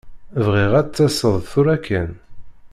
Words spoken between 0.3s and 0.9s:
Bɣiɣ ad